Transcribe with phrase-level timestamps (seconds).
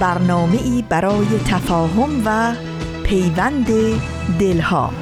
[0.00, 2.54] برنامه ای برای تفاهم و
[3.04, 3.66] پیوند
[4.40, 4.92] دلها.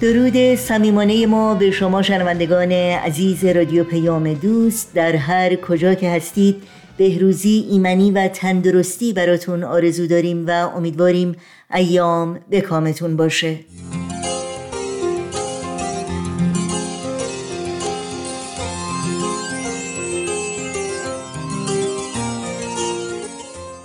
[0.00, 4.94] درود صمیمانه ما به شما شنوندگان عزیز رادیو پیام دوست.
[4.94, 6.62] در هر کجا که هستید
[6.96, 11.36] بهروزی ایمنی و تندرستی براتون آرزو داریم و امیدواریم
[11.74, 13.58] ایام به کامتون باشه.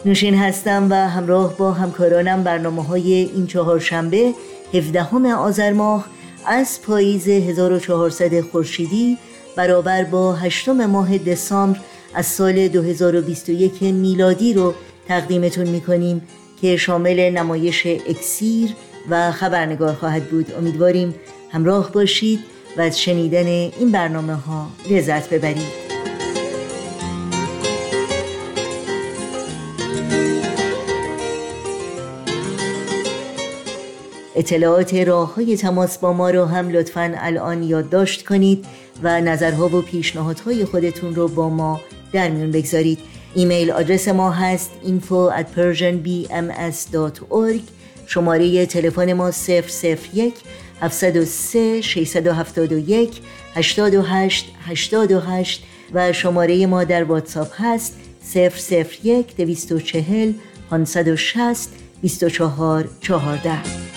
[0.05, 4.33] نوشین هستم و همراه با همکارانم برنامه های این چهار شنبه
[4.73, 6.05] 17 آذر ماه
[6.45, 9.17] از پاییز 1400 خورشیدی
[9.55, 11.79] برابر با هشتم ماه دسامبر
[12.13, 14.73] از سال 2021 میلادی رو
[15.07, 16.21] تقدیمتون می‌کنیم
[16.61, 18.69] که شامل نمایش اکسیر
[19.09, 20.53] و خبرنگار خواهد بود.
[20.57, 21.15] امیدواریم
[21.51, 22.39] همراه باشید
[22.77, 26.10] و از شنیدن این برنامه ها لذت ببرید.
[34.35, 38.65] اطلاعات راه های تماس با ما رو هم لطفا الان یادداشت کنید
[39.03, 41.81] و نظرها و پیشنهادهای خودتون رو با ما
[42.13, 42.99] در میون بگذارید.
[43.35, 47.61] ایمیل آدرس ما هست info at persianbms.org
[48.05, 50.33] شماره تلفن ما 001
[50.81, 53.21] 703 671
[53.55, 55.63] 828 828
[55.93, 57.95] و شماره ما در واتساپ هست
[59.03, 60.33] 001 240
[60.69, 61.69] 560
[62.01, 63.90] 24 14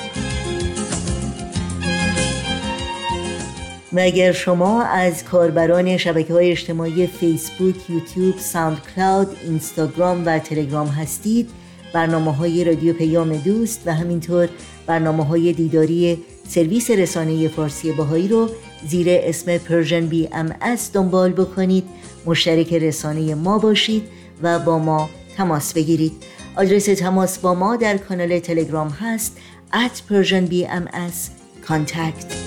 [3.95, 10.87] و اگر شما از کاربران شبکه های اجتماعی فیسبوک، یوتیوب، ساوند کلاود، اینستاگرام و تلگرام
[10.87, 11.51] هستید
[11.93, 14.49] برنامه های رادیو پیام دوست و همینطور
[14.87, 16.19] برنامه های دیداری
[16.49, 18.51] سرویس رسانه فارسی بهایی رو
[18.89, 21.85] زیر اسم Persian BMS دنبال بکنید.
[22.27, 24.03] مشترک رسانه ما باشید
[24.43, 26.13] و با ما تماس بگیرید.
[26.57, 29.37] آدرس تماس با ما در کانال تلگرام هست
[29.73, 31.31] at Persian BMS
[31.69, 32.44] contact.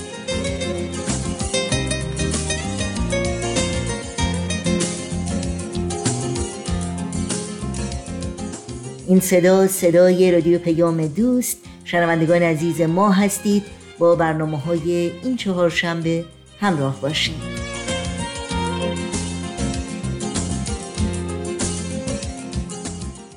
[9.08, 11.58] این صدا صدای رادیو پیام دوست.
[11.84, 13.64] شنوندگان عزیز ما هستید.
[14.00, 16.26] با برنامه های این چهار شنبه
[16.60, 17.36] همراه باشید.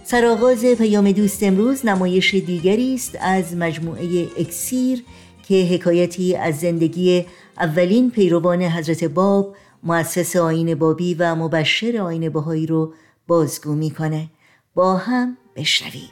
[0.04, 5.04] سرآغاز پیام دوست امروز نمایش دیگری است از مجموعه اکسیر
[5.48, 7.26] که حکایتی از زندگی
[7.58, 12.92] اولین پیروان حضرت باب مؤسس آین بابی و مبشر آین بهایی رو
[13.26, 14.28] بازگو می‌کنه.
[14.74, 16.10] با هم بشنویم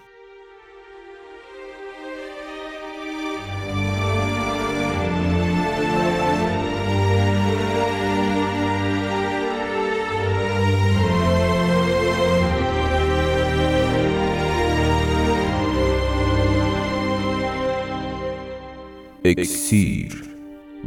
[19.25, 20.23] اکسیر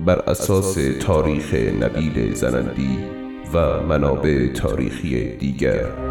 [0.06, 2.98] بر اساس تاریخ نبیل زنندی
[3.54, 6.11] و منابع تاریخی دیگر.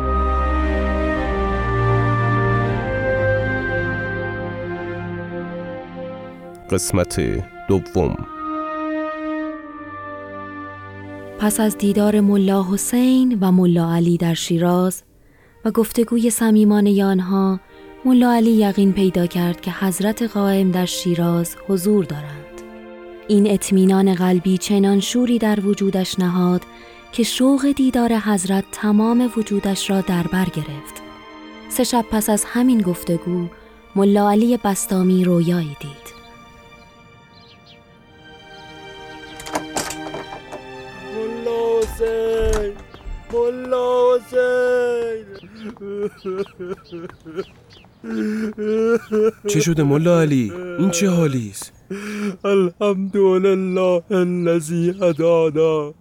[6.70, 7.20] قسمت
[7.68, 8.16] دوم.
[11.38, 15.02] پس از دیدار ملا حسین و ملا علی در شیراز
[15.64, 17.60] و گفتگوی صمیمانه آنها
[18.04, 22.62] ملا علی یقین پیدا کرد که حضرت قائم در شیراز حضور دارند.
[23.28, 26.62] این اطمینان قلبی چنان شوری در وجودش نهاد
[27.12, 31.02] که شوق دیدار حضرت تمام وجودش را در بر گرفت.
[31.68, 33.46] سه شب پس از همین گفتگو
[33.96, 35.99] ملا علی بستامی رویایی دید.
[42.00, 42.72] حسین.
[43.32, 45.26] ملا حسین.
[49.46, 51.72] چه شده ملا علی؟ این چه حالی است؟
[52.44, 55.94] الحمدلله الذی هدانا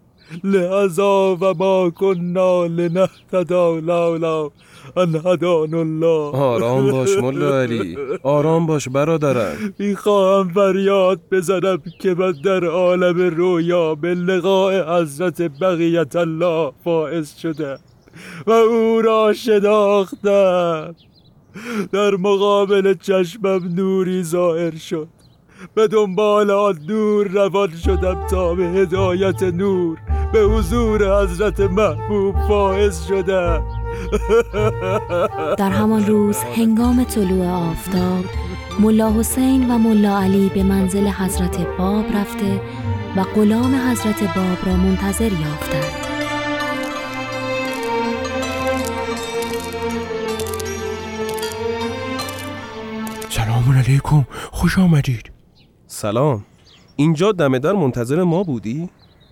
[0.43, 4.51] لهذا و ما كنا لنهتدى لولا
[4.97, 6.37] هدان الله.
[6.37, 7.97] آرام باش ملا علی.
[8.23, 9.73] آرام باش برادرم.
[9.79, 17.77] می‌خواهم فریاد بزنم که من در عالم رویا به لقاء حضرت بقیت الله فائز شده
[18.47, 20.95] و او را شناختم.
[21.91, 25.07] در مقابل چشمم نوری ظاهر شد.
[25.75, 29.97] به دنبال آن نور روان شدم تا به هدایت نور.
[30.33, 33.78] به حضور حضرت محبوب فائز شدم.
[35.57, 38.25] در همان روز هنگام طلوع آفتاب
[38.79, 42.61] ملا حسین و ملا علی به منزل حضرت باب رفته
[43.15, 46.09] و غلام حضرت باب را منتظر یافتند.
[53.29, 54.25] سلام علیکم.
[54.51, 55.31] خوش آمدید.
[55.87, 56.45] سلام.
[56.95, 58.89] اینجا دم در منتظر ما بودی؟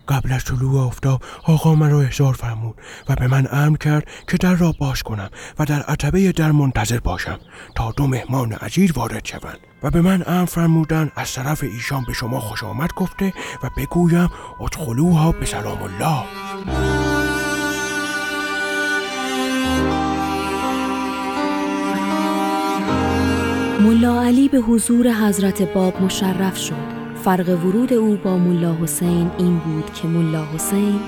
[0.08, 2.76] قبل از طلوع آفتاب آقا من را احضار فرمود
[3.10, 7.00] و به من امر کرد که در را باز کنم و در عتبه در منتظر
[7.00, 7.40] باشم
[7.76, 12.14] تا دو مهمان عزیز وارد شوند و به من امر فرمودن از طرف ایشان به
[12.14, 13.34] شما خوش آمد گفته
[13.64, 14.30] و بگویم
[14.62, 16.24] ادخلوها به سلام الله.
[23.82, 26.97] ملا علی به حضور حضرت باب مشرف شد.
[27.24, 31.00] فرق ورود او با ملا حسین این بود که ملا حسین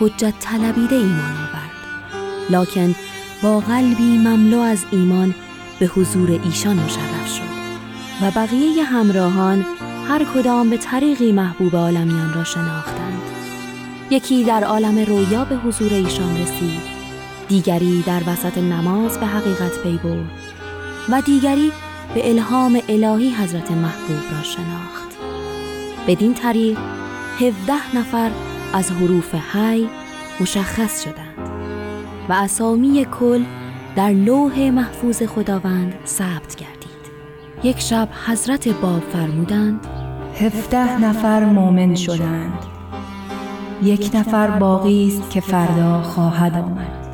[0.00, 1.76] حجت طلبیده ایمان آورد.
[2.50, 2.94] لکن
[3.42, 5.34] با قلبی مملو از ایمان
[5.80, 7.56] به حضور ایشان مشرف شد
[8.22, 9.64] و بقیه همراهان
[10.08, 13.22] هر کدام به طریقی محبوب عالمیان را شناختند.
[14.10, 16.96] یکی در عالم رویا به حضور ایشان رسید
[17.48, 20.30] دیگری در وسط نماز به حقیقت پی برد
[21.08, 21.72] و دیگری
[22.14, 25.05] به الهام الهی حضرت محبوب را شناخت.
[26.06, 26.78] بدین طریق
[27.40, 28.30] 17 نفر
[28.74, 29.88] از حروف حی
[30.40, 31.50] مشخص شدند
[32.28, 33.44] و اسامی کل
[33.96, 36.86] در لوح محفوظ خداوند ثبت گردید.
[37.62, 39.86] یک شب حضرت باب فرمودند
[40.40, 42.58] هفده نفر مؤمن شدند.
[43.82, 47.06] یک نفر باقی است که فردا خواهد آمد.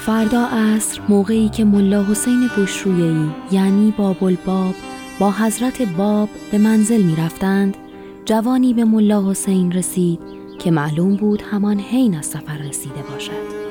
[0.00, 4.74] فردا عصر موقعی که ملا حسین بشرویهی یعنی باب الباب
[5.18, 7.76] با حضرت باب به منزل می رفتند
[8.24, 10.20] جوانی به ملا حسین رسید
[10.58, 13.64] که معلوم بود همان حین از سفر رسیده باشد.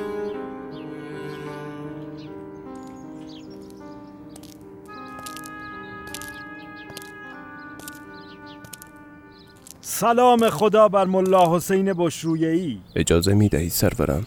[9.80, 14.26] سلام خدا بر ملا حسین بشرویهی اجازه می دهید سرورم؟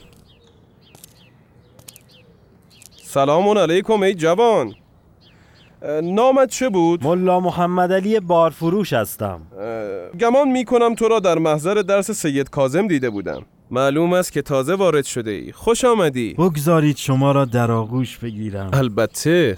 [3.04, 4.76] سلام علیکم ای جوان.
[6.04, 9.42] نامت چه بود؟ ملا محمد علی بارفروش هستم.
[10.20, 13.46] گمان می کنم تو را در محضر درس سید کازم دیده بودم.
[13.72, 16.34] معلوم است که تازه وارد شده ای خوش آمدی.
[16.34, 18.70] بگذارید شما را در آغوش بگیرم.
[18.74, 19.58] البته.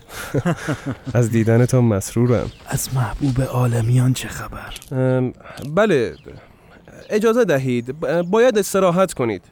[1.14, 2.52] از دیدنتان مسرورم.
[2.68, 4.74] از محبوب عالمیان چه خبر؟
[5.76, 6.16] بله.
[7.10, 8.00] اجازه دهید.
[8.30, 9.44] باید استراحت کنید.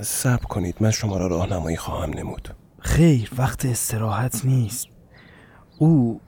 [0.00, 0.76] صبر کنید.
[0.80, 2.48] من شما را راهنمایی خواهم نمود.
[2.78, 4.91] خیر وقت استراحت نیست.
[5.82, 6.20] او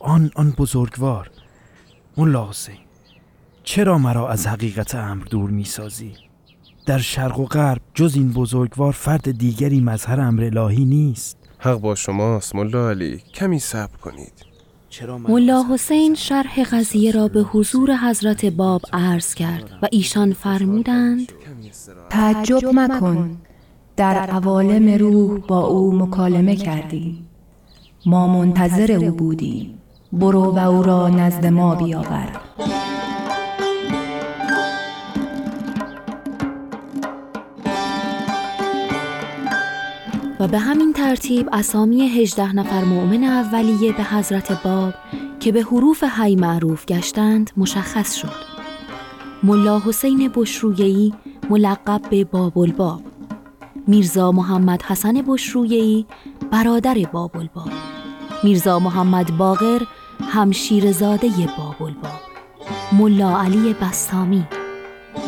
[0.00, 1.30] آن آن بزرگوار
[2.16, 2.78] ملا حسین
[3.64, 6.12] چرا مرا از حقیقت امر دور می سازی؟
[6.86, 11.36] در شرق و غرب جز این بزرگوار فرد دیگری مظهر امر الهی نیست.
[11.58, 14.32] حق با شماست ملا علی کمی صبر کنید.
[15.28, 21.32] ملا حسین شرح قضیه را به حضور حضرت باب عرض کرد و ایشان فرمودند
[22.10, 23.36] تعجب مکن.
[23.96, 27.31] در عوالم روح با او مکالمه کردی
[28.06, 29.78] ما منتظر او بودیم.
[30.12, 32.40] برو و او را نزد ما بیاور.
[40.40, 44.94] و به همین ترتیب اسامی 18 نفر مؤمن اولیه به حضرت باب
[45.40, 48.52] که به حروف حی معروف گشتند مشخص شد.
[49.42, 51.14] ملا حسین بشرویهی
[51.50, 53.11] ملقب به باب الباب
[53.86, 56.06] میرزا محمد حسن بشرویهی
[56.50, 57.70] برادر باب الباب
[58.44, 59.82] میرزا محمد باقر
[60.20, 62.20] همشیرزاده باب الباب
[62.92, 64.44] ملا علی بستامی.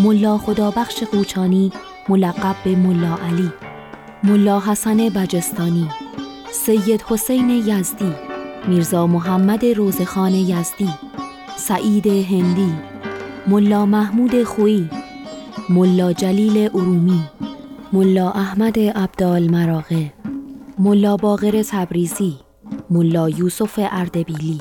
[0.01, 1.73] ملا خدابخش قوچانی
[2.09, 3.51] ملقب به ملا علی.
[4.23, 5.89] ملا حسن بجستانی.
[6.53, 8.13] سید حسین یزدی.
[8.69, 10.89] میرزا محمد روزخان یزدی.
[11.57, 12.73] سعید هندی.
[13.47, 14.91] ملا محمود خویی
[15.69, 17.21] ملا جلیل ارومی.
[17.95, 20.13] ملا احمد عبدال مراغه
[20.79, 22.37] ملا باقر تبریزی
[22.91, 24.59] ملا یوسف اردبیلی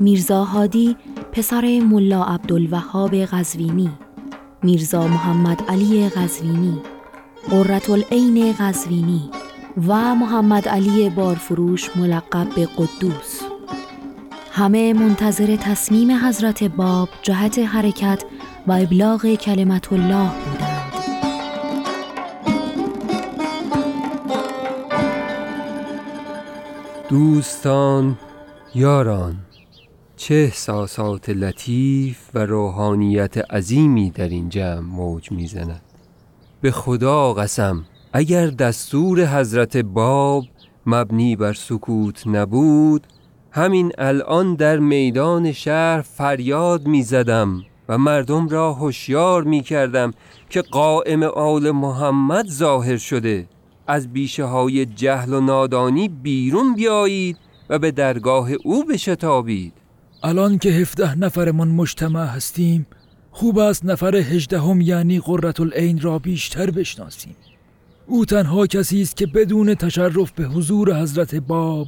[0.00, 0.96] میرزا هادی
[1.32, 3.90] پسر ملا عبدالوهاب قزوینی
[4.62, 6.78] میرزا محمد علی قزوینی
[7.50, 9.30] قرة العین قزوینی
[9.88, 13.40] و محمد علی بارفروش ملقب به قدوس.
[14.52, 18.24] همه منتظر تصمیم حضرت باب جهت حرکت
[18.66, 20.51] و ابلاغ کلمت الله بودند
[27.12, 28.18] دوستان
[28.74, 29.36] یاران
[30.16, 35.82] چه احساسات لطیف و روحانیت عظیمی در این جمع موج می‌زند.
[36.60, 40.44] به خدا قسم اگر دستور حضرت باب
[40.86, 43.06] مبنی بر سکوت نبود
[43.50, 50.10] همین الان در میدان شهر فریاد می زدم و مردم را هوشیار می کردم
[50.50, 53.46] که قائم آل محمد ظاهر شده.
[53.86, 57.36] از بیشه های جهل و نادانی بیرون بیایید
[57.68, 59.72] و به درگاه او بشتابید.
[60.22, 62.86] الان که هفته نفرمان مجتمع هستیم
[63.30, 67.36] خوب است نفر هجدهم یعنی قررت العین را بیشتر بشناسیم.
[68.06, 71.86] او تنها کسی است که بدون تشرف به حضور حضرت باب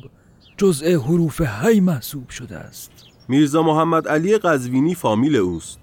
[0.56, 2.90] جزء حروف هی محسوب شده است.
[3.28, 5.78] میرزا محمد علی قزوینی فامیل اوست.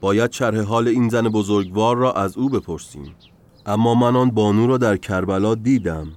[0.00, 3.14] باید شرح حال این زن بزرگوار را از او بپرسیم.
[3.66, 6.08] اما من آن بانو را در کربلا دیدم.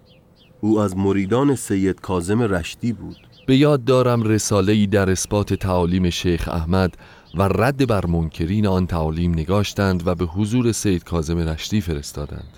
[0.61, 3.17] او از مریدان سید کازم رشدی بود.
[3.47, 6.97] به یاد دارم رساله ای در اثبات تعالیم شیخ احمد
[7.35, 12.57] و رد بر منکرین آن تعالیم نگاشتند و به حضور سید کازم رشدی فرستادند.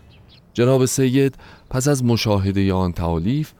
[0.53, 1.35] جناب سید
[1.69, 3.53] پس از مشاهده آن تعالیف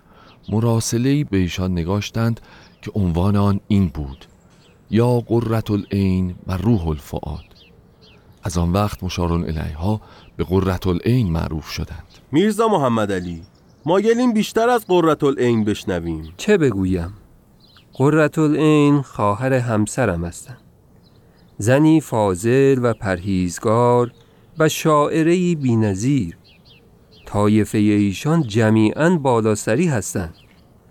[0.49, 2.41] مراسله به ایشان نگاشتند
[2.81, 4.25] که عنوان آن این بود
[4.91, 7.43] یا قررت العین و روح الفعاد
[8.43, 10.01] از آن وقت مشارون الیها
[10.37, 12.07] به قررت العین معروف شدند.
[12.31, 13.41] میرزا محمد علی
[13.85, 16.33] مایلیم بیشتر از قررت العین بشنویم.
[16.37, 17.13] چه بگویم؟
[17.93, 20.57] قررت العین خواهر همسرم هستند.
[21.57, 24.11] زنی فاضل و پرهیزگار
[24.59, 26.37] و شاعری بینظیر.
[27.25, 30.33] طایفه ایشان جمیعا بالاسری هستند.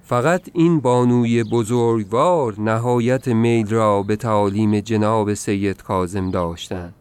[0.02, 6.94] فقط این بانوی بزرگوار نهایت میل را به تعالیم جناب سید کازم داشتند.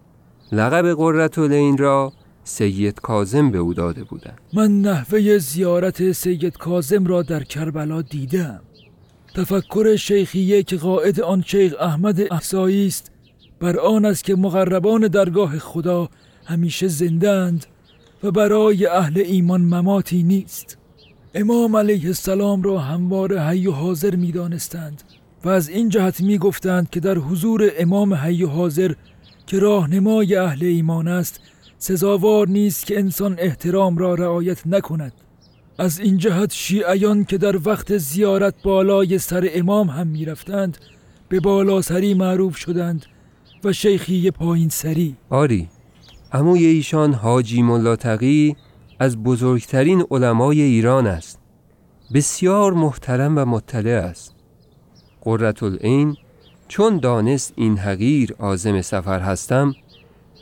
[0.52, 2.14] لقب قررت العین را
[2.48, 4.38] سید کازم به او داده بودند.
[4.54, 8.62] من نحوه زیارت سید کازم را در کربلا دیدم.
[9.36, 13.12] تفکر شیخیه که قائد آن شیخ احمد احسایی است
[13.60, 16.10] بر آن است که مقربان درگاه خدا
[16.46, 17.66] همیشه زندند
[18.24, 20.78] و برای اهل ایمان مماتی نیست.
[21.36, 25.04] امام علیه السلام را هموار حی و حاضر می دانستند
[25.44, 28.94] و از این جهت می گفتند که در حضور امام حی و حاضر
[29.48, 31.40] که راهنمای اهل ایمان است
[31.78, 35.14] سزاوار نیست که انسان احترام را رعایت نکند.
[35.78, 40.78] از این جهت شیعیان که در وقت زیارت بالای سر امام هم می رفتند
[41.30, 43.06] به بالا سری معروف شدند
[43.64, 45.16] و شیخی پایین سری.
[45.30, 45.70] آری
[46.32, 48.56] عموی ایشان حاجی ملا تقی
[49.00, 51.40] از بزرگترین علمای ایران است.
[52.14, 54.36] بسیار محترم و مطلع است.
[55.22, 56.16] قررت العین
[56.68, 59.74] چون دانست این حقیر آزم سفر هستم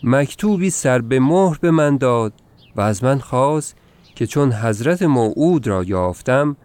[0.03, 2.33] مکتوبی سر به مهر به من داد
[2.75, 3.75] و از من خواست
[4.15, 6.55] که چون حضرت موعود را یافتم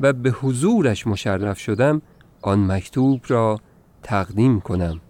[0.00, 2.02] و به حضورش مشرف شدم
[2.42, 3.60] آن مکتوب را
[4.02, 5.00] تقدیم کنم.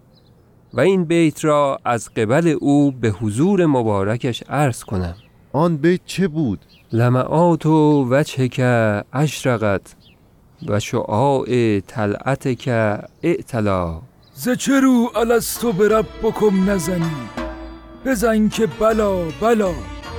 [0.75, 5.15] و این بیت را از قبل او به حضور مبارکش عرض کنم.
[5.53, 6.61] آن بیت چه بود؟
[6.93, 9.95] لمعات و وجه که اشرقت
[10.69, 14.01] و شعاع طلعت که اعتلا.
[14.35, 17.48] ز چه رو الستو به ربکم نزنی؟
[18.09, 19.71] بزن که بلا بلا.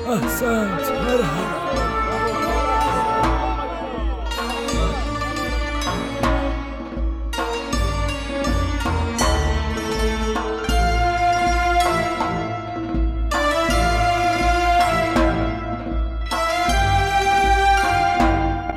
[0.09, 1.59] احسنت مرحبا.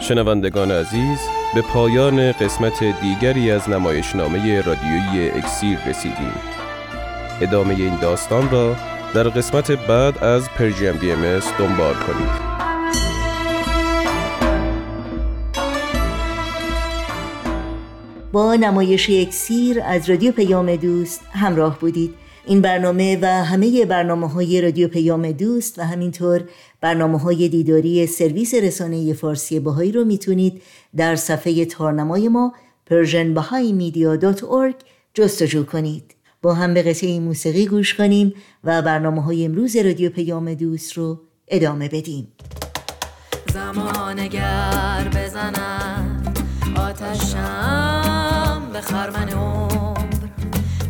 [0.01, 1.19] شنوندگان عزیز
[1.55, 6.33] به پایان قسمت دیگری از نمایشنامه رادیویی اکسیر رسیدیم.
[7.41, 8.77] ادامه این داستان را
[9.15, 12.53] در قسمت بعد از پرژیم بی ام دنبال کنید.
[18.33, 22.15] با نمایش اکسیر از رادیو پیام دوست همراه بودید.
[22.47, 26.45] این برنامه و همه برنامه های رادیو پیام دوست و همینطور
[26.81, 30.63] برنامه های دیداری سرویس رسانه فارسی باهایی رو می‌تونید
[30.97, 32.53] در صفحه تارنمای ما
[32.91, 34.75] persianbahaimedia.org
[35.15, 36.22] جستجو کنید.
[36.43, 38.35] با هم به قطعه موسیقی گوش کنیم
[38.65, 42.33] و برنامه های امروز رادیو پیام دوست رو ادامه بدیم.
[43.53, 46.23] زمانگر بزنم
[46.77, 50.03] آتشم به خرمن عمر.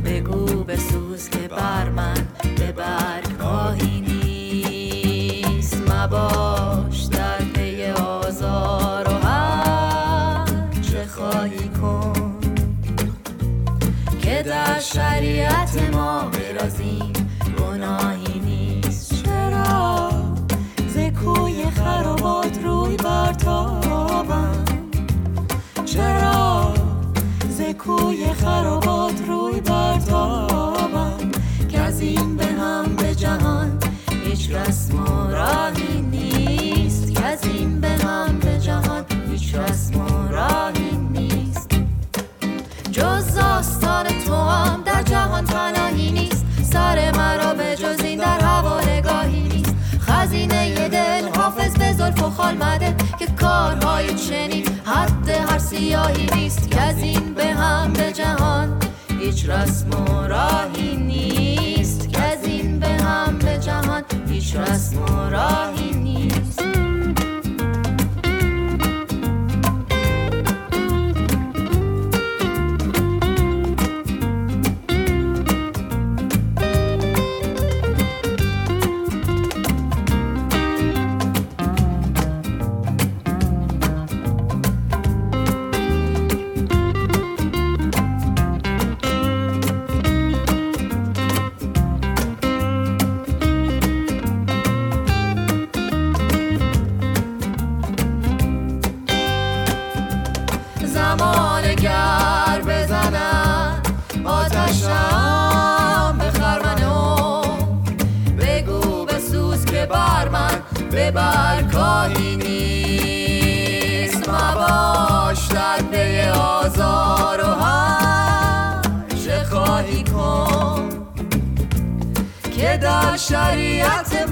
[0.05, 2.73] بگو بسوز که بر من به
[14.83, 17.13] شریعت ما غیر از این
[17.59, 19.25] گناهی نیست.
[19.25, 20.11] چرا؟
[20.89, 24.65] زکوی خرابات روی برتابم
[25.85, 26.75] چرا؟
[27.49, 31.31] زکوی خرابات روی برتابم
[31.69, 33.79] که از این به هم به جهان
[34.25, 36.32] هیچ رسم و راهی نیست.
[52.53, 57.45] زلف و خال مده که کارهای چنین حد هر سیاهی نیست که از این به
[57.45, 58.79] هم به جهان.
[59.21, 64.03] هیچ رسم و راهی نیست که از این به هم به جهان.
[64.29, 65.92] هیچ رسم و راهی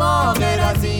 [0.01, 1.00] شریعت ما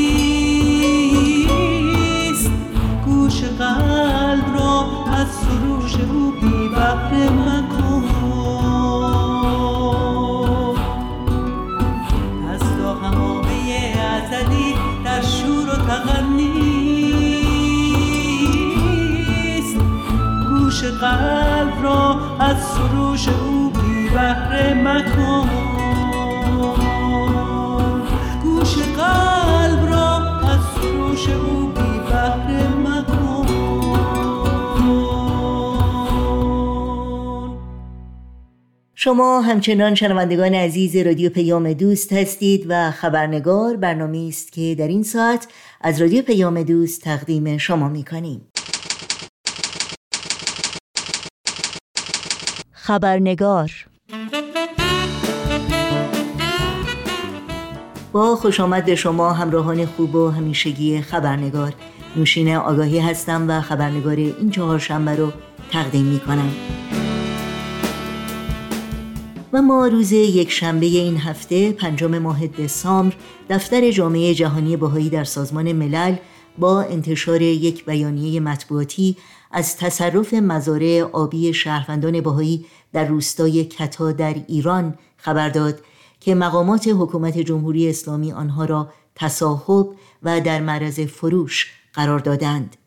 [5.21, 8.03] از سروش او بی بهره مکن
[12.53, 16.51] از تا همامه ازلی در شور و تغنیست
[20.49, 25.49] گوش قلب را از سروش او بی بهره مکن.
[28.43, 30.15] گوش قلب را
[30.49, 31.60] از سروش او
[39.03, 45.03] شما همچنان شنوندگان عزیز رادیو پیام دوست هستید و خبرنگار برنامه است که در این
[45.03, 45.47] ساعت
[45.81, 48.51] از رادیو پیام دوست تقدیم شما می‌کنیم
[52.71, 53.71] خبرنگار
[58.11, 61.73] با خوش آمد شما همراهان خوب و همیشگی خبرنگار.
[62.15, 65.31] نوشین آگاهی هستم و خبرنگار این چهار شنبه رو
[65.71, 66.51] تقدیم می کنم.
[69.53, 73.15] و ما روز یک شنبه این هفته پنجم ماه دسامبر
[73.49, 76.15] دفتر جامعه جهانی بهایی در سازمان ملل
[76.57, 79.17] با انتشار یک بیانیه مطبوعاتی
[79.51, 85.81] از تصرف مزارع آبی شهروندان بهایی در روستای کتا در ایران خبر داد
[86.19, 89.87] که مقامات حکومت جمهوری اسلامی آنها را تصاحب
[90.23, 92.77] و در معرض فروش قرار دادند.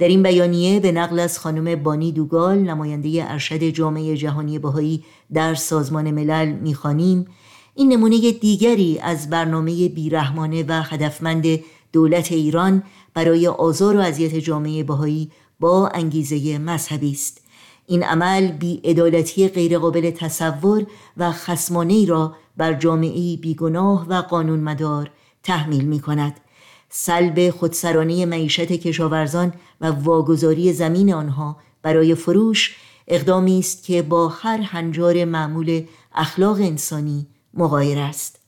[0.00, 5.54] در این بیانیه به نقل از خانم بانی دوگال نماینده ارشد جامعه جهانی بهایی در
[5.54, 7.26] سازمان ملل می‌خوانیم.
[7.74, 11.46] این نمونه دیگری از برنامه بیرحمانه و هدفمند
[11.92, 12.82] دولت ایران
[13.14, 17.40] برای آزار و اذیت جامعه بهایی با انگیزه مذهبی است.
[17.86, 20.86] این عمل بی ادالتی غیرقابل تصور
[21.16, 25.10] و خسمانه را بر جامعه بیگناه و قانون مدار
[25.42, 26.40] تحمیل می کند
[26.90, 32.76] سلب خودسرانه معیشت کشاورزان و واگذاری زمین آنها برای فروش
[33.08, 35.82] اقدامی است که با هر هنجار معمول
[36.14, 38.40] اخلاق انسانی مغایر است.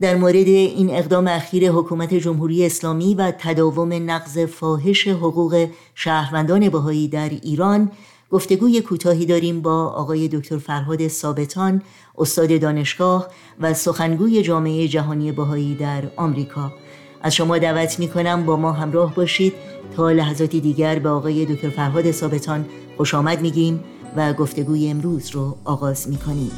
[0.00, 7.08] در مورد این اقدام اخیر حکومت جمهوری اسلامی و تداوم نقض فاحش حقوق شهروندان بهایی
[7.08, 7.90] در ایران
[8.30, 11.82] گفتگوی کوتاهی داریم با آقای دکتر فرهاد ثابتان
[12.18, 13.28] استاد دانشگاه
[13.60, 16.72] و سخنگوی جامعه جهانی بهایی در آمریکا.
[17.26, 19.52] از شما دعوت می کنم با ما همراه باشید
[19.96, 23.84] تا لحظاتی دیگر به آقای دکتر فرهاد ثابتان خوش آمد میگیم
[24.16, 26.50] و گفتگوی امروز رو آغاز می کنیم.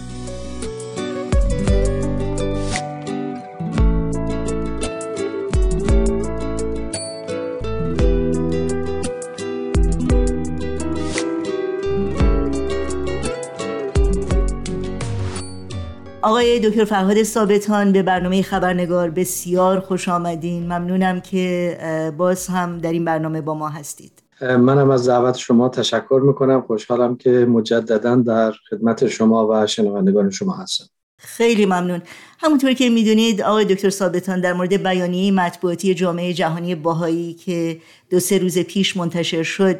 [16.38, 20.62] آقای دکتر فرهاد ثابتان به برنامه خبرنگار بسیار خوش آمدین.
[20.62, 24.12] ممنونم که باز هم در این برنامه با ما هستید.
[24.40, 26.62] منم از دعوت شما تشکر می‌کنم.
[26.62, 30.84] خوشحالم که مجددا در خدمت شما و شنوندگان شما هستم.
[31.18, 32.02] خیلی ممنون.
[32.38, 37.78] همونطور که می‌دونید آقای دکتر ثابتان در مورد بیانیه مطبوعاتی جامعه جهانی باهایی که
[38.10, 39.76] دو سه روز پیش منتشر شد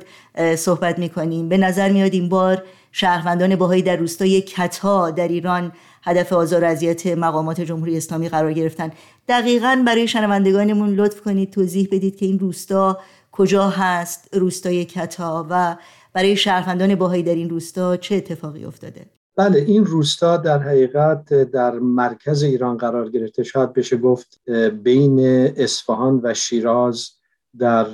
[0.57, 1.49] صحبت می‌کنیم.
[1.49, 2.63] به نظر میاد این بار
[3.01, 8.91] شهروندان باهایی در روستای کتا در ایران هدف آزار اذیت مقامات جمهوری اسلامی قرار گرفتن.
[9.29, 12.99] دقیقا برای شنوندگانمون لطف کنید توضیح بدید که این روستا
[13.33, 15.77] کجا هست روستای کتا و
[16.13, 19.07] برای شهروندان باهایی در این روستا چه اتفاقی افتاده؟
[19.37, 23.43] بله این روستا در حقیقت در مرکز ایران قرار گرفته.
[23.43, 24.41] شاید بشه گفت
[24.83, 25.21] بین
[25.57, 27.11] اصفهان و شیراز
[27.59, 27.85] در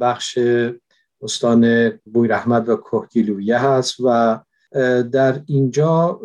[0.00, 0.38] بخش
[1.22, 4.38] استان بویرحمد و کوهگیلویه هست و
[5.12, 6.20] در اینجا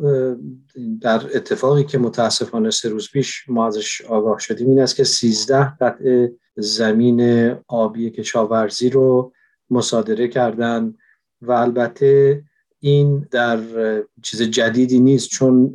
[1.02, 5.78] در اتفاقی که متاسفانه سه روز پیش ما ازش آگاه شدیم این است که 13
[5.82, 9.34] قطع زمین آبی کشاورزی رو
[9.70, 10.94] مصادره کردن
[11.42, 12.44] و البته
[12.80, 13.60] این در
[14.24, 15.72] چیز جدیدی نیست چون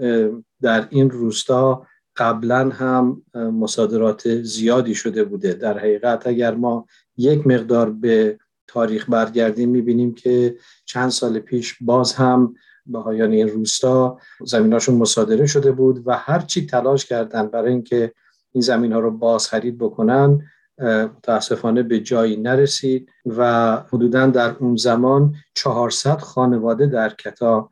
[0.63, 5.53] در این روستا قبلا هم مصادرات زیادی شده بوده.
[5.53, 12.13] در حقیقت اگر ما یک مقدار به تاریخ برگردیم می‌بینیم که چند سال پیش باز
[12.13, 12.55] هم
[12.87, 18.13] بهایان این روستا زمیناشون مصادره شده بود و هرچی تلاش کردن برای اینکه
[18.53, 20.41] این زمین ها رو باز خرید بکنن
[20.79, 27.71] متاسفانه به جایی نرسید و حدودا در اون زمان 400 خانواده در کتا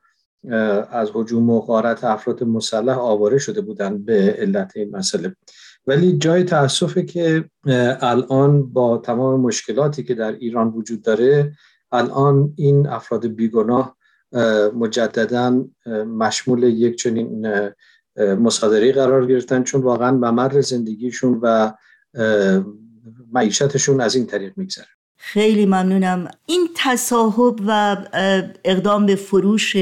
[0.91, 5.37] از حجوم و غارت افراد مسلح آواره شده بودند به علت این مسئله.
[5.87, 7.45] ولی جای تاسفه که
[8.01, 11.53] الان با تمام مشکلاتی که در ایران وجود داره
[11.93, 13.97] الان این افراد بیگناه
[14.75, 15.65] مجددا
[16.07, 17.47] مشمول یک چنین
[18.17, 21.73] مصادره قرار گرفتن چون واقعا ممر زندگیشون و
[23.33, 24.87] معیشتشون از این طریق میگذره.
[25.17, 26.29] خیلی ممنونم.
[26.47, 27.97] این تصاحب و
[28.65, 29.77] اقدام به فروش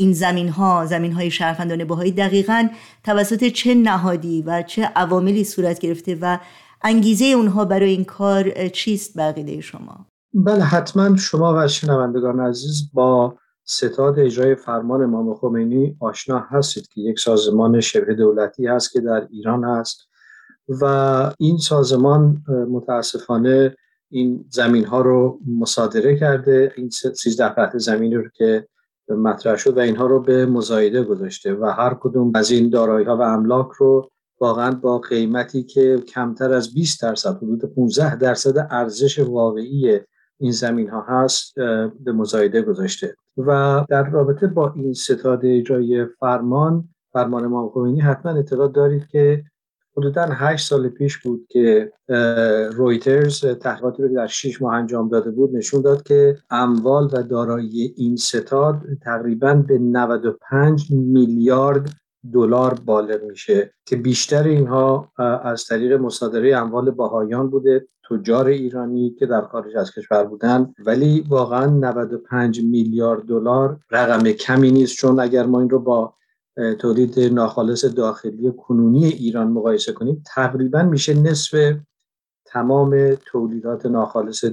[0.00, 2.68] این زمین ها زمین های شهروندان باهایی دقیقا
[3.04, 6.38] توسط چه نهادی و چه عواملی صورت گرفته و
[6.82, 13.36] انگیزه اونها برای این کار چیست بقیده شما؟ بله حتما شما و شنوندگان عزیز با
[13.64, 19.28] ستاد اجرای فرمان امام خمینی آشنا هستید که یک سازمان شبه دولتی هست که در
[19.30, 20.00] ایران هست
[20.82, 20.84] و
[21.38, 23.76] این سازمان متاسفانه
[24.10, 28.66] این زمین ها رو مصادره کرده این 13 قطع زمین رو که
[29.10, 33.16] مطرح شد و اینها رو به مزایده گذاشته و هر کدوم از این دارایی ها
[33.16, 39.18] و املاک رو واقعا با قیمتی که کمتر از 20 درصد حدود 15 درصد ارزش
[39.18, 40.00] واقعی
[40.40, 41.54] این زمین ها هست
[42.00, 43.16] به مزایده گذاشته.
[43.36, 49.44] و در رابطه با این ستاد اجرای فرمان فرمان امام حتما اطلاع دارید که
[49.96, 51.92] حدودا هشت سال پیش بود که
[52.72, 57.94] رویترز تحقیقاتی رو در 6 ماه انجام داده بود نشون داد که اموال و دارایی
[57.96, 61.90] این ستاد تقریبا به 95 میلیارد
[62.32, 65.12] دلار بالغ میشه که بیشتر اینها
[65.44, 70.74] از طریق مصادره اموال باهایان بوده تجار ایرانی که در خارج از کشور بودن.
[70.86, 76.14] ولی واقعا 95 میلیارد دلار رقم کمی نیست چون اگر ما این رو با
[76.78, 81.74] تولید ناخالص داخلی کنونی ایران مقایسه کنیم تقریبا میشه نصف
[82.44, 84.44] تمام تولیدات ناخالص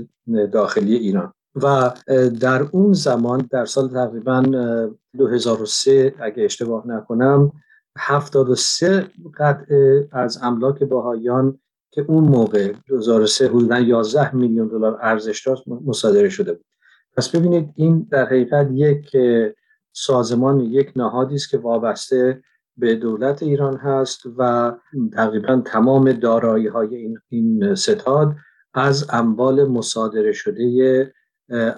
[0.52, 1.34] داخلی ایران.
[1.56, 1.94] و
[2.42, 4.42] در اون زمان در سال تقریبا
[5.18, 7.52] 2003 اگه اشتباه نکنم
[7.98, 11.60] 73 قطعه از املاک باهایان
[11.92, 16.66] که اون موقع 2003 حدودا 11 میلیون دلار ارزش داشت مصادره شده بود.
[17.18, 19.16] پس ببینید این در حقیقت یک
[20.00, 22.42] سازمان یک نهادی است که وابسته
[22.78, 24.72] به دولت ایران هست و
[25.14, 28.36] تقریبا تمام دارایی های این, ستاد
[28.74, 31.14] از اموال مصادره شده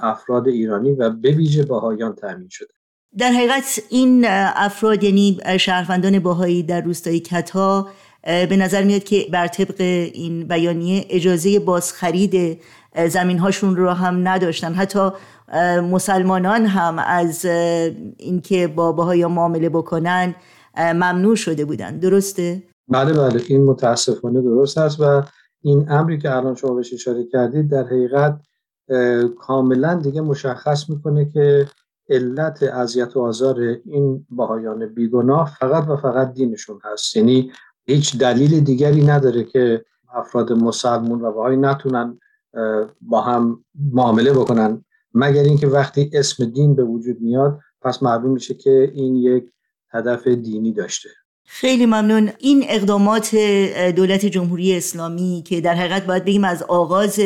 [0.01, 2.73] افراد ایرانی و به ویژه باهایان تامین شده.
[3.17, 7.87] در حقیقت این افراد یعنی شهروندان باهایی در روستای کتا
[8.23, 9.81] به نظر میاد که بر طبق
[10.13, 12.61] این بیانیه اجازه بازخرید
[13.07, 14.73] زمین هاشون رو هم نداشتن.
[14.73, 15.09] حتی
[15.91, 17.45] مسلمانان هم از
[18.17, 20.35] اینکه با باهایا معامله بکنن
[20.77, 21.99] ممنوع شده بودن.
[21.99, 23.41] درسته؟ بله بله.
[23.47, 25.23] این متاسفانه درست است و
[25.61, 28.39] این امری که الان شما بهش اشاره کردید در حقیقت
[29.39, 31.67] کاملا دیگه مشخص می‌کنه که
[32.09, 37.17] علت اذیت و آزار این باهایان بیگناه فقط و فقط دینشون هست.
[37.17, 37.51] یعنی
[37.85, 42.19] هیچ دلیل دیگری نداره که افراد مسلمون و باهایی نتونن
[43.01, 44.85] با هم معامله بکنن.
[45.13, 49.43] مگر اینکه وقتی اسم دین به وجود میاد پس معلوم میشه که این یک
[49.91, 51.09] هدف دینی داشته.
[51.45, 52.29] خیلی ممنون.
[52.39, 53.35] این اقدامات
[53.95, 57.19] دولت جمهوری اسلامی که در حقیقت باید بگیم از آغاز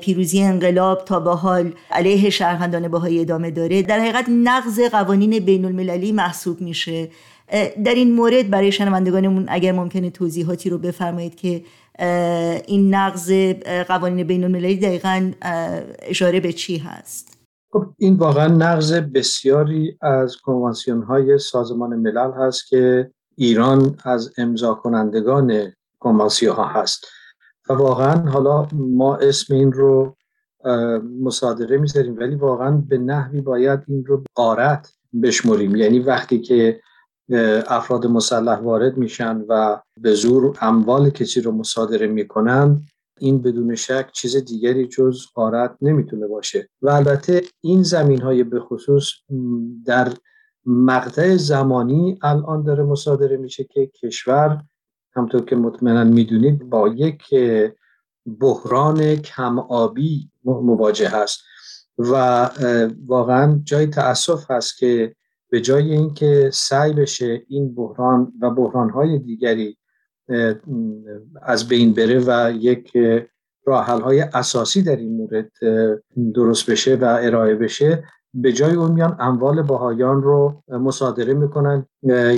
[0.00, 5.64] پیروزی انقلاب تا به حال علیه شهروندان بهایی ادامه داره در حقیقت نقض قوانین بین
[5.64, 7.08] المللی محسوب میشه.
[7.84, 11.64] در این مورد برای شنوندگانمون اگر ممکنه توضیحاتی رو بفرمایید که
[12.66, 13.32] این نقض
[13.88, 15.30] قوانین بین المللی دقیقا
[16.02, 17.38] اشاره به چی هست؟
[17.72, 24.74] خب این واقعا نقض بسیاری از کنوانسیون های سازمان ملل هست که ایران از امضا
[24.74, 27.06] کنندگان کنوانسیون ها هست.
[27.68, 30.16] و واقعا حالا ما اسم این رو
[31.22, 35.76] مصادره می‌ذاریم ولی واقعا به نحوی باید این رو قارت بشمریم.
[35.76, 36.80] یعنی وقتی که
[37.66, 42.82] افراد مسلح وارد میشن و به زور اموال کسی رو مصادره می‌کنن
[43.18, 46.68] این بدون شک چیز دیگری جز قارت نمی‌تونه باشه.
[46.82, 49.10] و البته این زمین های به خصوص
[49.86, 50.12] در
[50.66, 54.62] مقطع زمانی الان داره مصادره میشه که کشور
[55.16, 57.34] همطور که مطمئنا می‌دونید با یک
[58.40, 61.40] بحران کم آبی مواجه هست.
[61.98, 62.50] و
[63.06, 65.16] واقعا جای تاسف هست که
[65.50, 69.78] به جای اینکه سعی بشه این بحران و بحرانهای دیگری
[71.42, 72.92] از بین بره و یک
[73.66, 75.50] راحل های اساسی در این مورد
[76.34, 78.04] درست بشه و ارائه بشه
[78.34, 81.86] به جای اون میان اموال باهایان رو مصادره می‌کنن.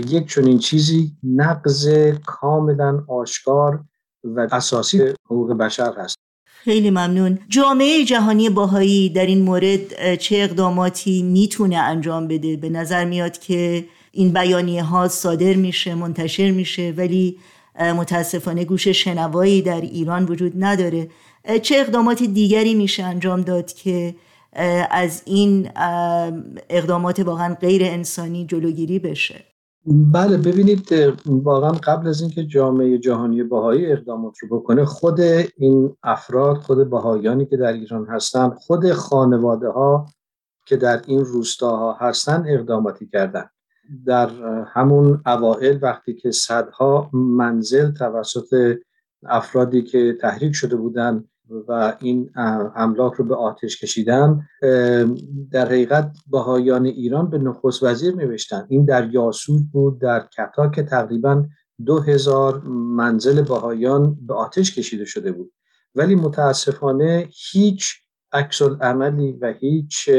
[0.09, 1.89] یک چنین چیزی نقض
[2.27, 3.85] کاملا آشکار
[4.25, 6.19] و اساسی حقوق بشر هست.
[6.67, 7.39] خیلی ممنون.
[7.49, 13.85] جامعه جهانی باهایی در این مورد چه اقداماتی می‌تونه انجام بده؟ به نظر میاد که
[14.13, 17.37] این بیانیه ها صادر میشه منتشر میشه ولی
[17.81, 21.09] متاسفانه گوش شنوایی در ایران وجود نداره.
[21.63, 24.15] چه اقدامات دیگری میشه انجام داد که
[24.91, 25.71] از این
[26.71, 29.45] اقدامات واقعا غیر انسانی جلوگیری بشه؟
[29.87, 30.89] بله ببینید
[31.27, 35.21] واقعا قبل از اینکه جامعه جهانی باهایی اقدامات رو بکنه خود
[35.57, 40.07] این افراد خود باهایانی که در ایران هستن خود خانواده ها
[40.67, 43.45] که در این روستاها هستن اقداماتی کردن.
[44.07, 44.31] در
[44.67, 48.79] همون اوائل وقتی که صدها منزل توسط
[49.27, 51.25] افرادی که تحریک شده بودن
[51.69, 52.31] و این
[52.77, 54.49] املاک رو به آتش کشیدن
[55.51, 58.67] در حقیقت بهایان ایران به نخست وزیر نوشتن.
[58.69, 61.47] این در یاسود بود در کتا که تقریبا
[61.87, 65.53] دو هزار منزل بهایان به آتش کشیده شده بود.
[65.95, 67.95] ولی متاسفانه هیچ
[68.33, 70.11] عکس عملی و هیچ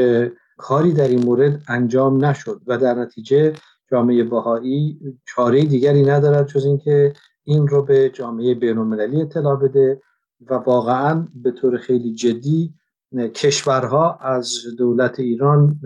[0.56, 3.52] کاری در این مورد انجام نشد و در نتیجه
[3.90, 7.12] جامعه بهایی چاره دیگری ندارد جز اینکه
[7.44, 10.02] این رو به جامعه بینالمللی اطلاع بده
[10.40, 12.74] و واقعا به طور خیلی جدی
[13.34, 15.80] کشورها از دولت ایران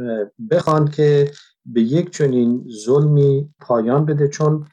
[0.51, 1.31] بخوان که
[1.67, 4.67] به یک چنین ظلمی پایان بده چون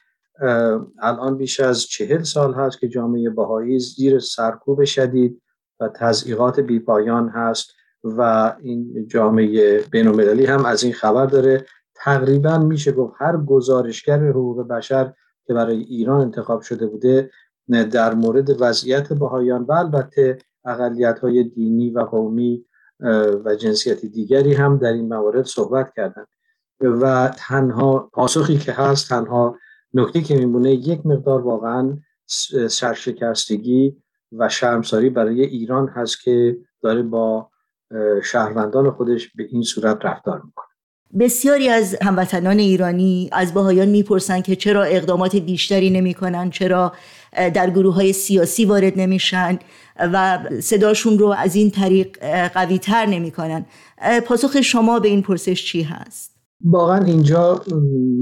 [0.99, 5.41] الان بیش از چهل سال هست که جامعه بهایی زیر سرکوب شدید
[5.79, 7.71] و تضییقات بیپایان هست
[8.03, 11.65] و این جامعه بینالمللی هم از این خبر داره.
[11.95, 15.13] تقریبا میشه گفت هر گزارشگر حقوق بشر
[15.47, 17.31] که برای ایران انتخاب شده بوده
[17.69, 22.65] در مورد وضعیت بهایان و البته اقلیت های دینی و قومی
[23.45, 26.27] و جنسیتی دیگری هم در این موارد صحبت کردند
[26.81, 29.57] و تنها پاسخی که هست تنها
[29.93, 31.97] نکته که میمونه یک مقدار واقعا
[32.69, 33.97] سرشکستگی
[34.31, 37.49] و شرمساری برای ایران هست که داره با
[38.23, 40.68] شهروندان خودش به این صورت رفتار می‌کنه.
[41.19, 46.93] بسیاری از هموطنان ایرانی از باهایان می‌پرسن که چرا اقدامات بیشتری نمی‌کنن چرا
[47.53, 49.59] در گروه های سیاسی وارد نمیشن
[49.99, 52.17] و صداشون رو از این طریق
[52.47, 53.65] قوی تر نمی‌کنن
[54.25, 57.61] پاسخ شما به این پرسش چی هست؟ واقعا اینجا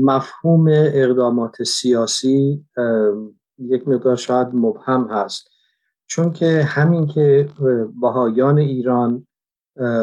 [0.01, 2.65] مفهوم اقدامات سیاسی
[3.59, 5.49] یک مقدار شاید مبهم هست
[6.07, 7.49] چون که همین که
[8.01, 9.26] باهایان ایران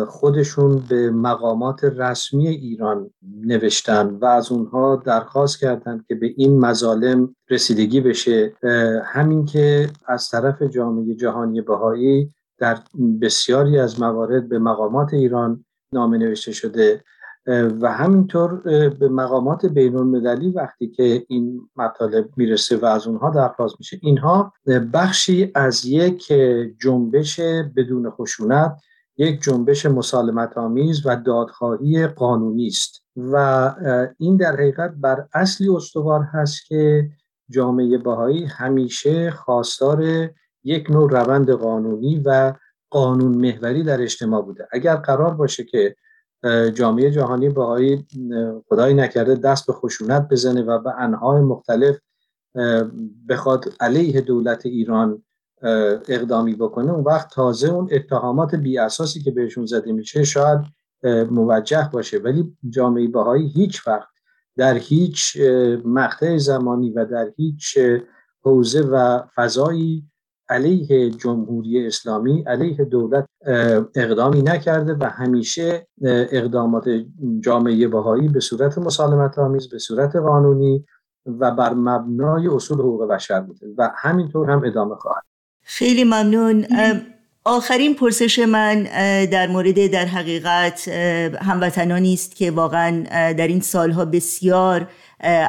[0.08, 3.10] خودشون به مقامات رسمی ایران
[3.44, 8.52] نوشتن و از اونها درخواست کردند که به این مظالم رسیدگی بشه.
[9.04, 12.78] همین که از طرف جامعه جهانی بهایی در
[13.20, 17.04] بسیاری از موارد به مقامات ایران نامه نوشته شده.
[17.80, 23.74] و همینطور به مقامات بین المللی وقتی که این مطالب می‌رسه و از اونها درخواست
[23.78, 24.52] میشه اینها
[24.92, 26.32] بخشی از یک
[26.80, 27.40] جنبش
[27.76, 28.76] بدون خشونت
[29.16, 33.74] یک جنبش مسالمت آمیز و دادخواهی قانونی است و
[34.18, 37.10] این در حقیقت بر اصلی استوار هست که
[37.50, 40.30] جامعه بهایی همیشه خواستار
[40.64, 42.54] یک نوع روند قانونی و
[42.90, 44.68] قانون محوری در اجتماع بوده.
[44.72, 45.96] اگر قرار باشه که
[46.74, 48.06] جامعه جهانی بهایی
[48.68, 51.96] خدایی نکرده دست به خشونت بزنه و به انهای مختلف
[53.28, 55.23] بخواد علیه دولت ایران
[56.08, 60.60] اقدامی بکنه اون وقت تازه اون اتهامات بی اساسی که بهشون زده میشه شاید
[61.30, 62.18] موجه باشه.
[62.18, 64.08] ولی جامعه بهایی هیچ وقت
[64.56, 65.36] در هیچ
[65.84, 67.78] مقطع زمانی و در هیچ
[68.42, 70.10] حوزه و فضایی
[70.48, 73.26] علیه جمهوری اسلامی علیه دولت
[73.94, 76.84] اقدامی نکرده و همیشه اقدامات
[77.40, 80.84] جامعه بهایی به صورت مسالمت آمیز به صورت قانونی
[81.26, 85.33] و بر مبنای اصول حقوق بشر بوده و همینطور هم ادامه خواهد
[85.64, 86.66] خیلی ممنون.
[87.44, 88.82] آخرین پرسش من
[89.24, 90.88] در مورد در حقیقت
[91.42, 94.88] هموطنانی است که واقعا در این سالها بسیار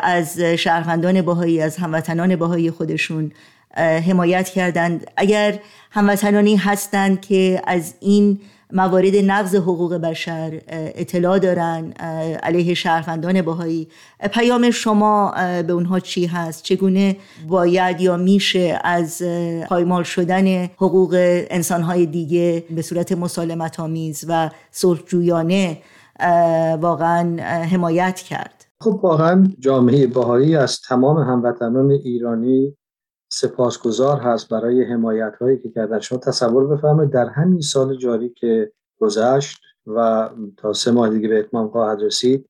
[0.03, 3.31] از شهروندان باهایی از هموطنان باهایی خودشون
[3.77, 5.11] حمایت کردند.
[5.17, 5.59] اگر
[5.91, 8.39] هموطنانی هستند که از این
[8.73, 11.91] موارد نقض حقوق بشر اطلاع دارن
[12.43, 13.87] علیه شهروندان باهایی
[14.33, 15.33] پیام شما
[15.67, 17.15] به اونها چی هست؟ چگونه
[17.47, 19.21] باید یا میشه از
[19.69, 21.15] پایمال شدن حقوق
[21.49, 25.77] انسانهای دیگه به صورت مسالمت آمیز و صلحجویانه
[26.81, 32.77] واقعا حمایت کرد؟ خب واقعا جامعه باهایی از تمام هموطنان ایرانی
[33.35, 38.71] سپاسگزار هست برای حمایت هایی که کردن شما تصور بفرمایید در همین سال جاری که
[38.99, 42.49] گذشت و تا سه ماه دیگه به اتمام خواهد رسید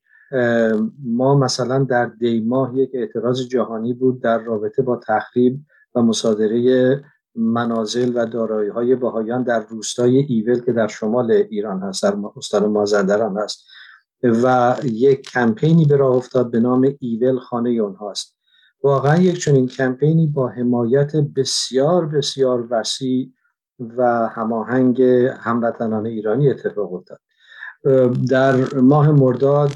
[1.04, 5.60] ما مثلا در دی ماه یک اعتراض جهانی بود در رابطه با تخریب
[5.94, 12.02] و مصادره منازل و دارایی های باهایان در روستای ایول که در شمال ایران هست
[12.02, 13.66] در استان مازندران هست.
[14.22, 18.35] و یک کمپینی به راه افتاد به نام ایول خانه اونهاست
[18.86, 23.32] واقعا یک چنین کمپینی با حمایت بسیار بسیار وسیع
[23.96, 25.02] و هماهنگ
[25.40, 27.20] هموطنان ایرانی اتفاق افتاد.
[28.30, 29.72] در ماه مرداد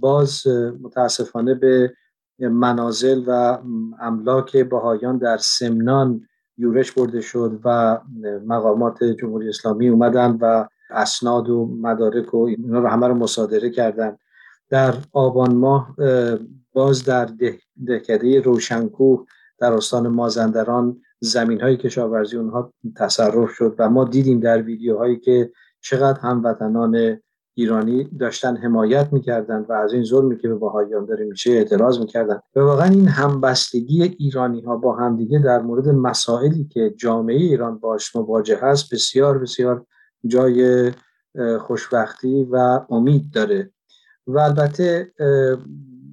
[0.00, 0.46] باز
[0.82, 1.92] متاسفانه به
[2.38, 3.58] منازل و
[4.00, 7.98] املاک بهایان در سمنان یورش برده شد و
[8.46, 14.16] مقامات جمهوری اسلامی اومدن و اسناد و مدارک و اینا رو همه رو مصادره کردن.
[14.70, 15.96] در آبان ماه
[16.72, 17.26] باز در
[17.86, 19.26] دهکده روشنکوه
[19.58, 25.50] در استان مازندران زمین های کشاورزی اونها تصرف شد و ما دیدیم در ویدیوهایی که
[25.80, 27.20] چقدر هموطنان
[27.54, 32.40] ایرانی داشتن حمایت می‌کردن و از این ظلمی که به باهایان داره میشه اعتراض می‌کردن.
[32.56, 38.16] و واقعا این همبستگی ایرانی ها با همدیگه در مورد مسائلی که جامعه ایران باش
[38.16, 39.86] مواجه هست بسیار بسیار
[40.26, 40.90] جای
[41.60, 43.70] خوشبختی و امید داره.
[44.26, 45.12] و البته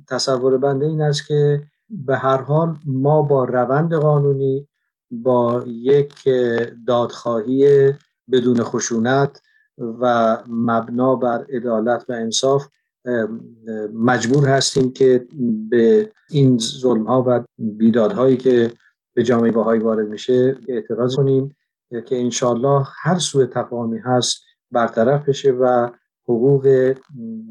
[0.08, 4.68] تصور بنده این است که به هر حال ما با روند قانونی
[5.12, 6.30] با یک
[6.88, 7.94] دادخواهی
[8.32, 9.42] بدون خشونت
[9.78, 12.68] و مبنا بر عدالت و انصاف
[13.94, 15.28] مجبور هستیم که
[15.70, 18.72] به این ظلم ها و بیدادهایی که
[19.14, 21.56] به جامعه باهایی وارد میشه اعتراض کنیم
[21.90, 25.90] که انشالله هر سوء تفاهمی هست برطرف بشه و
[26.28, 26.94] حقوق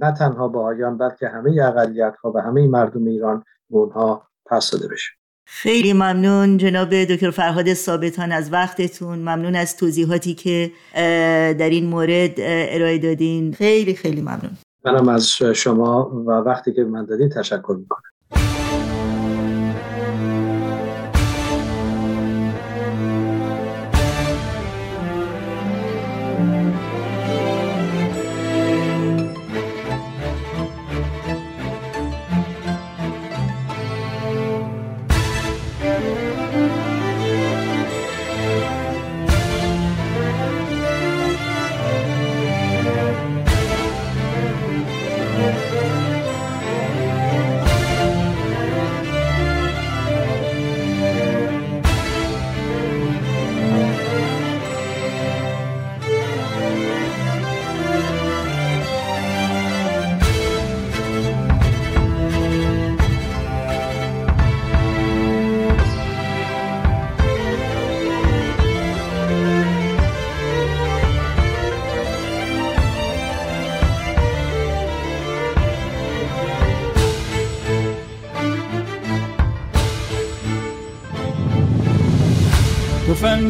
[0.01, 4.89] نه تنها باهایان بلکه همه اقلیت ها و همه مردم ایران به اونها پس داده
[4.89, 5.11] بشه.
[5.49, 9.19] خیلی ممنون جناب دکتر فرهاد ثابتان از وقتتون.
[9.19, 10.73] ممنون از توضیحاتی که
[11.59, 13.53] در این مورد ارائه دادین.
[13.53, 14.57] خیلی خیلی ممنون.
[14.85, 18.03] منم از شما و وقتی که من دادین تشکر می‌کنم.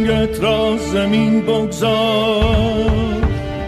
[0.07, 2.91] تفنگت را زمین بگذار.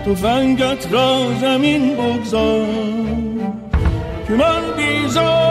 [0.07, 2.66] تفنگت را زمین بگذار.
[4.26, 5.47] که من بیزار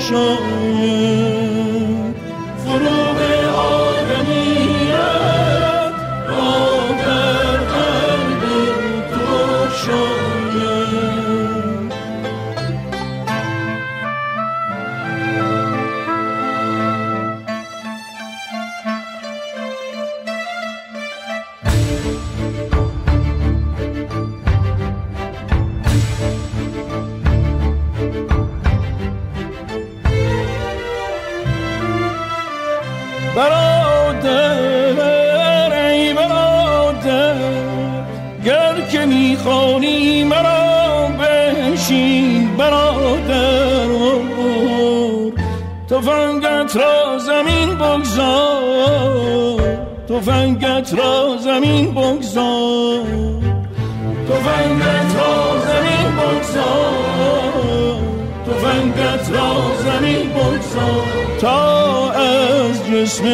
[0.00, 0.99] شام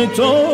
[0.09, 0.46] it's all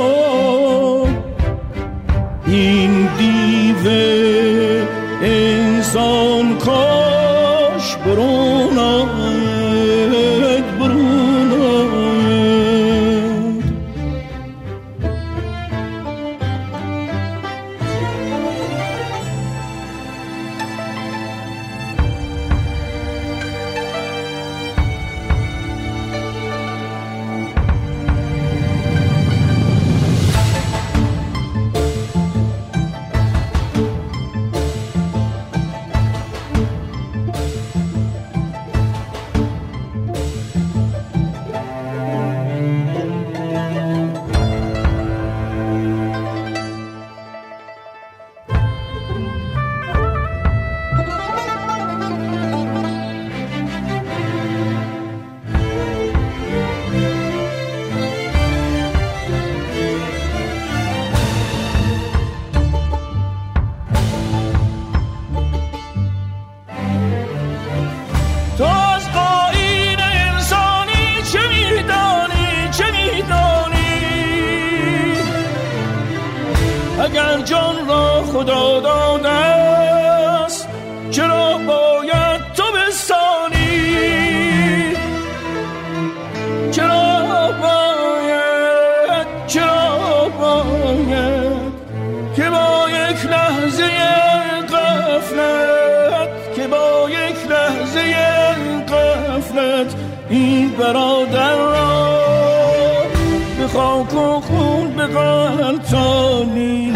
[103.72, 106.92] خاک و خون بغلطانی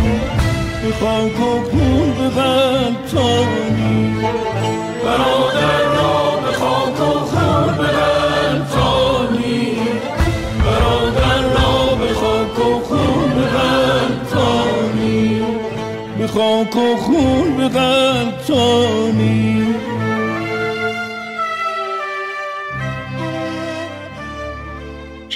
[0.82, 3.96] به خاک و خون بغلطانی
[5.04, 9.62] برادر را به خاک و خون بغلطانی
[10.64, 15.24] برادر را به خاک و خون بغلطانی
[16.18, 19.46] به خاک و خون بغلطانی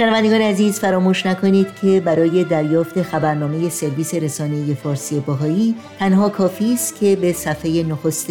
[0.00, 7.00] شنوندگان عزیز فراموش نکنید که برای دریافت خبرنامه سرویس رسانه فارسی باهایی تنها کافی است
[7.00, 8.30] که به صفحه نخست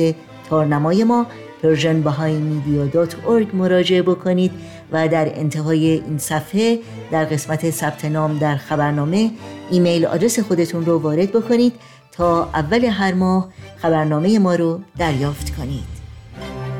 [0.49, 1.25] تارنمای ما
[1.63, 4.51] persianbahaimedia.org مراجعه بکنید
[4.91, 6.79] و در انتهای این صفحه
[7.11, 9.31] در قسمت ثبت نام در خبرنامه
[9.71, 11.73] ایمیل آدرس خودتون رو وارد بکنید
[12.11, 13.49] تا اول هر ماه
[13.81, 15.99] خبرنامه ما رو دریافت کنید.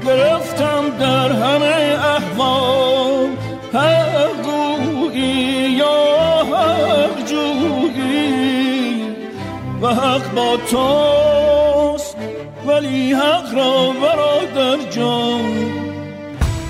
[0.06, 3.30] گرفتم در همه احوال
[5.78, 9.04] یا حق جویی
[9.82, 12.18] و حق با توست
[12.68, 15.80] ولی حق را برادر جان.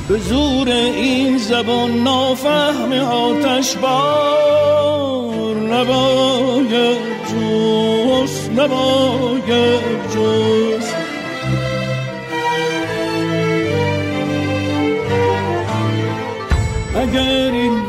[0.10, 6.98] به زور این زبان نافهم آتش بار نباید
[7.30, 10.96] جوست نباید جوست.
[16.96, 17.88] اگر این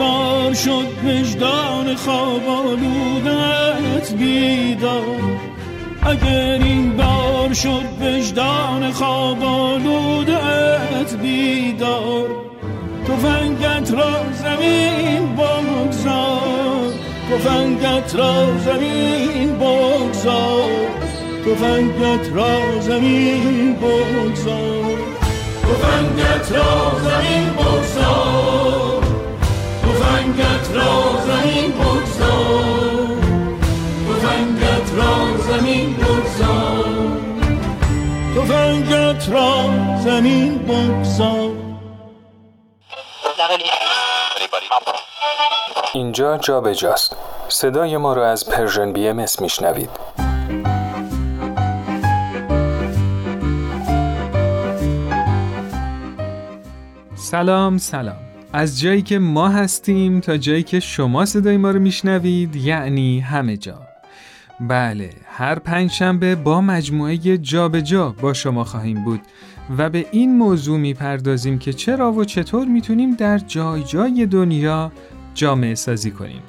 [0.50, 5.04] بار شد وجدان خواب آلودت بیدار.
[6.02, 12.28] اگر این بار شد وجدان خواب آلودت بیدار.
[13.08, 16.92] تفنگت را زمین بگذار.
[17.30, 20.70] تفنگت را زمین بگذار.
[21.46, 24.98] تفنگت را زمین بگذار.
[25.62, 28.79] تفنگت را زمین بگذار.
[30.74, 33.20] را زمین بگذار
[34.08, 37.20] تفنگت را زمین بگذار
[38.36, 39.64] تفنگت را
[40.04, 41.50] زمین بگذار
[45.92, 47.16] اینجا جا به جاست
[47.48, 49.90] صدای ما رو از پرژن بی ام میشنوید.
[57.14, 58.29] سلام سلام.
[58.52, 63.56] از جایی که ما هستیم تا جایی که شما صدای ما رو میشنوید یعنی همه
[63.56, 63.82] جا
[64.60, 69.20] بله هر پنج شنبه با مجموعه جابجا جا با شما خواهیم بود
[69.78, 74.92] و به این موضوع می‌پردازیم که چرا و چطور می‌تونیم در جای جای دنیا
[75.34, 76.42] جامعه سازی کنیم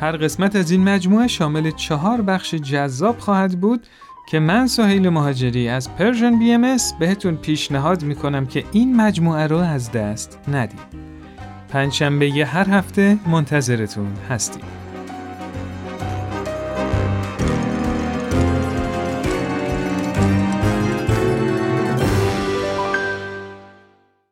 [0.00, 3.86] هر قسمت از این مجموعه شامل چهار بخش جذاب خواهد بود
[4.30, 9.92] که من سهیل مهاجری از Persian BMS بهتون پیشنهاد می‌کنم که این مجموعه رو از
[9.92, 11.19] دست ندید.
[11.70, 14.62] پنجشنبه هر هفته منتظرتون هستیم.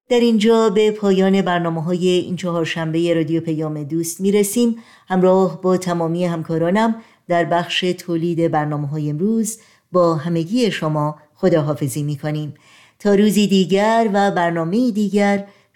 [0.08, 4.76] در اینجا به پایان برنامه های این چهار شنبه رادیو پیام دوست می‌رسیم
[5.08, 6.94] همراه با تمامی همکارانم
[7.28, 9.58] در بخش تولید برنامه های امروز
[9.92, 12.54] با همگی شما خداحافظی می کنیم
[12.98, 15.46] تا روزی دیگر و برنامه دیگر